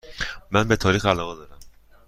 من 0.51 0.67
به 0.67 0.75
تاریخ 0.75 1.05
علاقه 1.05 1.35
دارم. 1.35 1.57